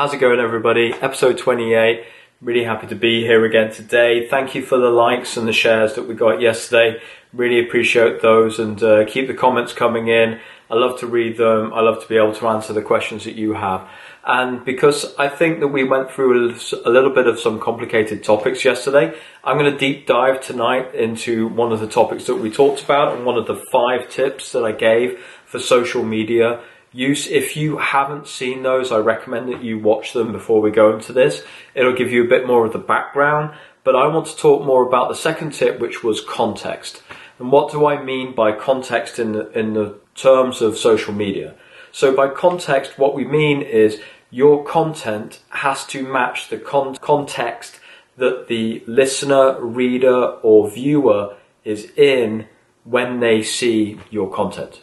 [0.00, 0.94] How's it going, everybody?
[0.94, 2.06] Episode 28.
[2.40, 4.26] Really happy to be here again today.
[4.26, 7.02] Thank you for the likes and the shares that we got yesterday.
[7.34, 10.40] Really appreciate those and uh, keep the comments coming in.
[10.70, 11.74] I love to read them.
[11.74, 13.86] I love to be able to answer the questions that you have.
[14.24, 18.64] And because I think that we went through a little bit of some complicated topics
[18.64, 19.14] yesterday,
[19.44, 23.14] I'm going to deep dive tonight into one of the topics that we talked about
[23.14, 26.62] and one of the five tips that I gave for social media
[26.92, 27.26] use.
[27.26, 31.12] If you haven't seen those, I recommend that you watch them before we go into
[31.12, 31.44] this.
[31.74, 33.54] It'll give you a bit more of the background,
[33.84, 37.02] but I want to talk more about the second tip, which was context.
[37.38, 41.54] And what do I mean by context in the, in the terms of social media?
[41.92, 44.00] So by context, what we mean is
[44.30, 47.80] your content has to match the con- context
[48.16, 52.46] that the listener, reader, or viewer is in
[52.84, 54.82] when they see your content.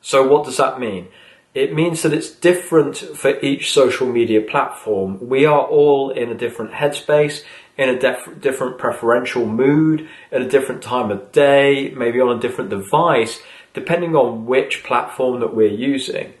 [0.00, 1.08] So what does that mean?
[1.56, 5.26] It means that it's different for each social media platform.
[5.26, 7.44] We are all in a different headspace,
[7.78, 12.40] in a def- different preferential mood, at a different time of day, maybe on a
[12.40, 13.40] different device,
[13.72, 16.34] depending on which platform that we're using.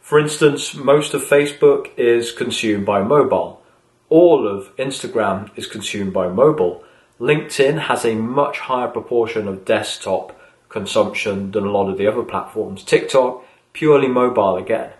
[0.00, 3.62] For instance, most of Facebook is consumed by mobile.
[4.08, 6.82] All of Instagram is consumed by mobile.
[7.20, 12.22] LinkedIn has a much higher proportion of desktop consumption than a lot of the other
[12.22, 12.82] platforms.
[12.82, 14.90] TikTok purely mobile again.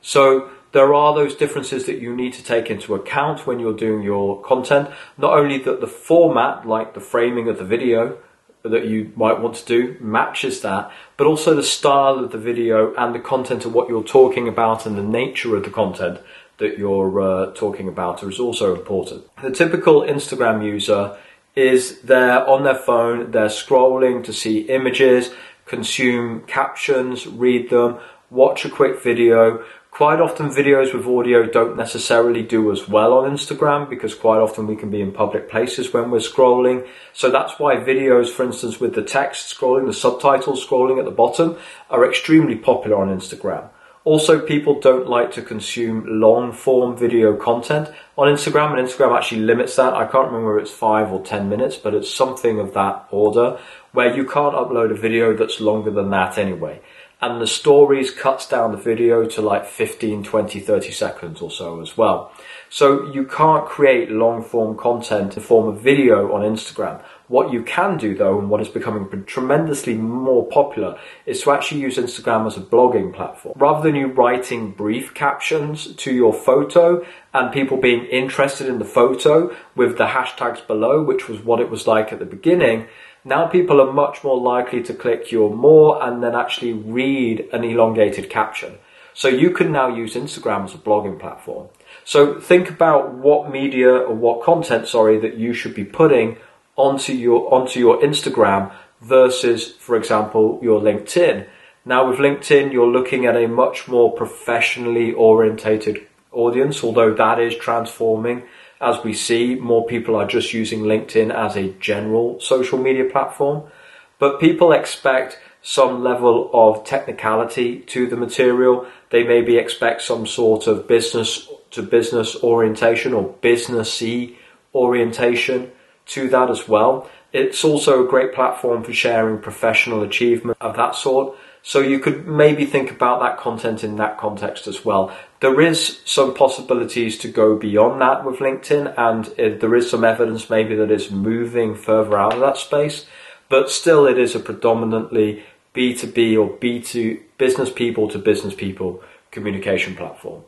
[0.00, 4.02] So there are those differences that you need to take into account when you're doing
[4.02, 4.88] your content.
[5.18, 8.16] Not only that the format, like the framing of the video
[8.62, 12.94] that you might want to do, matches that, but also the style of the video
[12.94, 16.20] and the content of what you're talking about and the nature of the content
[16.58, 19.24] that you're uh, talking about is also important.
[19.42, 21.16] The typical Instagram user
[21.56, 25.32] is there on their phone, they're scrolling to see images,
[25.66, 27.98] consume captions, read them,
[28.30, 29.64] watch a quick video.
[29.90, 34.68] Quite often videos with audio don't necessarily do as well on Instagram because quite often
[34.68, 36.86] we can be in public places when we're scrolling.
[37.12, 41.10] So that's why videos, for instance, with the text scrolling, the subtitles scrolling at the
[41.10, 41.56] bottom
[41.90, 43.68] are extremely popular on Instagram.
[44.04, 49.42] Also, people don't like to consume long form video content on Instagram, and Instagram actually
[49.42, 49.92] limits that.
[49.92, 53.58] I can't remember it's five or ten minutes, but it's something of that order
[53.92, 56.80] where you can't upload a video that's longer than that anyway
[57.20, 61.80] and the stories cuts down the video to like 15, 20, 30 seconds or so
[61.80, 62.32] as well.
[62.70, 67.02] So you can't create long form content in form of video on Instagram.
[67.26, 71.80] What you can do though, and what is becoming tremendously more popular, is to actually
[71.80, 73.54] use Instagram as a blogging platform.
[73.58, 77.04] Rather than you writing brief captions to your photo
[77.34, 81.70] and people being interested in the photo with the hashtags below, which was what it
[81.70, 82.86] was like at the beginning,
[83.24, 87.64] now people are much more likely to click your more and then actually read an
[87.64, 88.78] elongated caption.
[89.12, 91.68] So you can now use Instagram as a blogging platform.
[92.04, 96.38] So think about what media or what content, sorry, that you should be putting
[96.76, 101.46] onto your onto your Instagram versus, for example, your LinkedIn.
[101.84, 107.56] Now with LinkedIn, you're looking at a much more professionally orientated audience, although that is
[107.56, 108.44] transforming
[108.80, 113.70] as we see, more people are just using LinkedIn as a general social media platform.
[114.18, 118.86] But people expect some level of technicality to the material.
[119.10, 124.36] They maybe expect some sort of business to business orientation or businessy
[124.74, 125.70] orientation
[126.06, 127.08] to that as well.
[127.32, 131.36] It's also a great platform for sharing professional achievement of that sort.
[131.62, 135.14] So you could maybe think about that content in that context as well.
[135.40, 139.26] There is some possibilities to go beyond that with LinkedIn, and
[139.60, 143.06] there is some evidence maybe that it's moving further out of that space,
[143.48, 145.44] but still it is a predominantly
[145.74, 150.42] B2B or B2 business people to business people communication platform.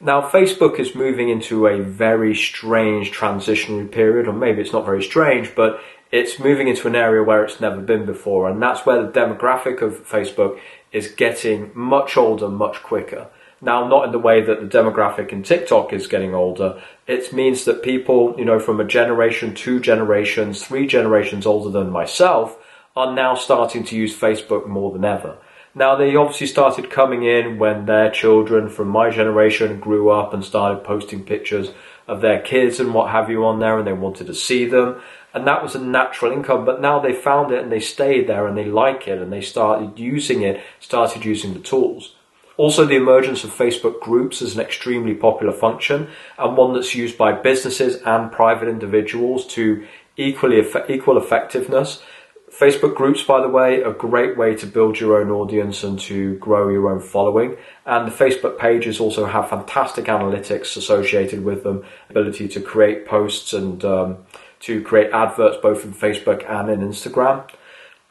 [0.00, 5.02] Now, Facebook is moving into a very strange transitionary period, or maybe it's not very
[5.02, 5.80] strange, but
[6.12, 8.48] it's moving into an area where it's never been before.
[8.48, 10.58] And that's where the demographic of Facebook
[10.92, 13.28] is getting much older, much quicker.
[13.62, 16.82] Now, not in the way that the demographic in TikTok is getting older.
[17.06, 21.90] It means that people, you know, from a generation, two generations, three generations older than
[21.90, 22.56] myself
[22.96, 25.36] are now starting to use Facebook more than ever.
[25.74, 30.44] Now, they obviously started coming in when their children from my generation grew up and
[30.44, 31.70] started posting pictures
[32.10, 35.00] of their kids and what have you on there and they wanted to see them
[35.32, 36.64] and that was a natural income.
[36.64, 39.40] But now they found it and they stayed there and they like it and they
[39.40, 42.16] started using it, started using the tools.
[42.56, 47.16] Also, the emergence of Facebook groups is an extremely popular function and one that's used
[47.16, 49.86] by businesses and private individuals to
[50.16, 52.02] equally equal effectiveness.
[52.52, 56.34] Facebook groups, by the way, a great way to build your own audience and to
[56.36, 57.56] grow your own following.
[57.86, 63.52] And the Facebook pages also have fantastic analytics associated with them, ability to create posts
[63.52, 64.18] and um,
[64.60, 67.48] to create adverts both in Facebook and in Instagram.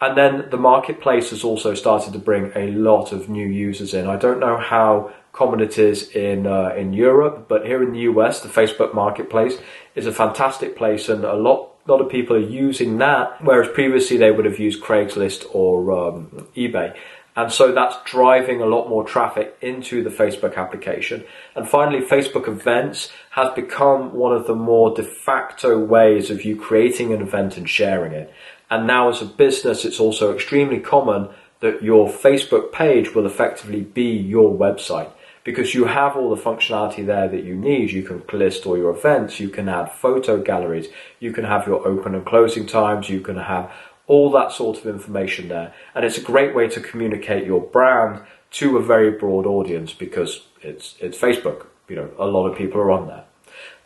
[0.02, 4.08] And then the marketplace has also started to bring a lot of new users in.
[4.08, 8.00] I don't know how common it is in uh, in Europe, but here in the
[8.12, 9.58] US, the Facebook Marketplace
[9.96, 14.18] is a fantastic place, and a lot lot of people are using that, whereas previously
[14.18, 16.96] they would have used Craigslist or um, eBay.
[17.36, 21.24] And so that's driving a lot more traffic into the Facebook application.
[21.56, 26.58] And finally, Facebook events has become one of the more de facto ways of you
[26.58, 28.34] creating an event and sharing it.
[28.70, 31.30] And now as a business, it's also extremely common
[31.62, 35.12] that your Facebook page will effectively be your website
[35.44, 37.92] because you have all the functionality there that you need.
[37.92, 40.88] You can list all your events, you can add photo galleries,
[41.20, 43.72] you can have your open and closing times, you can have
[44.08, 45.74] all that sort of information there.
[45.96, 48.22] And it's a great way to communicate your brand
[48.52, 51.68] to a very broad audience because it's it's Facebook.
[51.88, 53.26] You know, a lot of people are on there.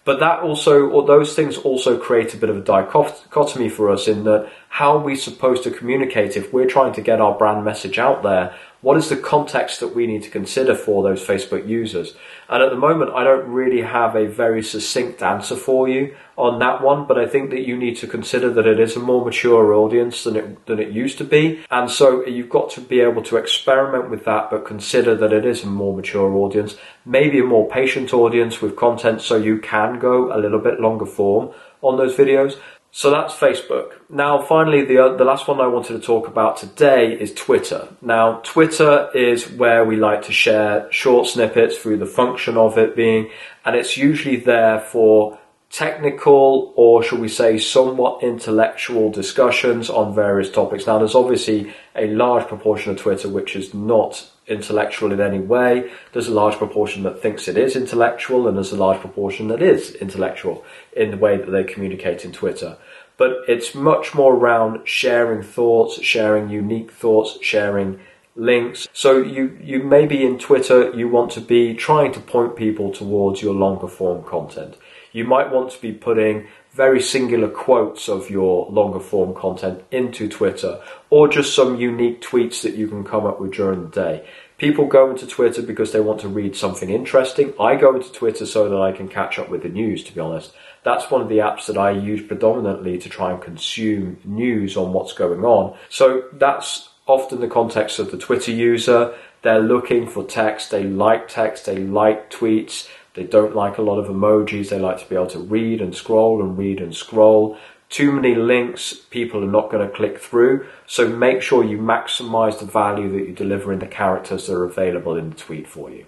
[0.06, 4.08] But that also, or those things also create a bit of a dichotomy for us
[4.08, 7.64] in that how are we supposed to communicate if we're trying to get our brand
[7.64, 8.54] message out there
[8.84, 12.16] what is the context that we need to consider for those Facebook users?
[12.50, 16.60] And at the moment, I don't really have a very succinct answer for you on
[16.60, 19.24] that one, but I think that you need to consider that it is a more
[19.24, 21.64] mature audience than it, than it used to be.
[21.72, 25.46] And so you've got to be able to experiment with that, but consider that it
[25.46, 26.76] is a more mature audience,
[27.06, 31.06] maybe a more patient audience with content so you can go a little bit longer
[31.06, 32.58] form on those videos.
[32.96, 33.94] So that's Facebook.
[34.08, 37.88] Now, finally, the, uh, the last one I wanted to talk about today is Twitter.
[38.04, 42.96] Now, Twitter is where we like to share short snippets through the function of it
[42.96, 43.32] being,
[43.66, 45.40] and it's usually there for
[45.72, 50.86] technical or shall we say somewhat intellectual discussions on various topics.
[50.86, 55.92] Now, there's obviously a large proportion of Twitter which is not intellectual in any way.
[56.12, 59.62] There's a large proportion that thinks it is intellectual, and there's a large proportion that
[59.62, 60.64] is intellectual
[60.96, 62.78] in the way that they communicate in Twitter.
[63.18, 68.00] But it's much more around sharing thoughts, sharing unique thoughts, sharing
[68.36, 68.88] links.
[68.94, 73.42] So you, you maybe in Twitter, you want to be trying to point people towards
[73.42, 74.76] your longer form content.
[75.14, 80.28] You might want to be putting very singular quotes of your longer form content into
[80.28, 80.82] Twitter
[81.12, 84.28] or just some unique tweets that you can come up with during the day.
[84.58, 87.54] People go into Twitter because they want to read something interesting.
[87.60, 90.20] I go into Twitter so that I can catch up with the news, to be
[90.20, 90.52] honest.
[90.84, 94.94] That's one of the apps that I use predominantly to try and consume news on
[94.94, 95.78] what's going on.
[95.90, 99.14] So that's often the context of the Twitter user.
[99.44, 104.00] They're looking for text, they like text, they like tweets, they don't like a lot
[104.00, 104.70] of emojis.
[104.70, 107.58] They like to be able to read and scroll and read and scroll.
[107.90, 110.68] Too many links, people are not going to click through.
[110.88, 114.64] So make sure you maximize the value that you deliver in the characters that are
[114.64, 116.08] available in the tweet for you.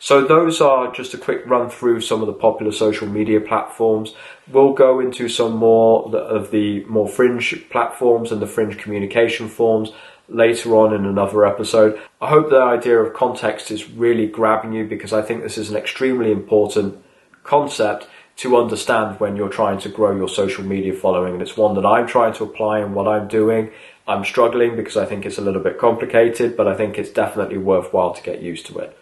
[0.00, 4.16] So those are just a quick run through some of the popular social media platforms.
[4.50, 9.92] We'll go into some more of the more fringe platforms and the fringe communication forms
[10.32, 12.00] later on in another episode.
[12.20, 15.70] I hope the idea of context is really grabbing you because I think this is
[15.70, 17.02] an extremely important
[17.44, 21.34] concept to understand when you're trying to grow your social media following.
[21.34, 23.70] And it's one that I'm trying to apply in what I'm doing.
[24.08, 27.58] I'm struggling because I think it's a little bit complicated, but I think it's definitely
[27.58, 28.98] worthwhile to get used to it.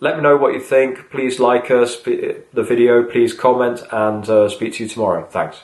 [0.00, 1.10] Let me know what you think.
[1.10, 5.26] Please like us, the video, please comment, and uh, speak to you tomorrow.
[5.26, 5.60] Thanks.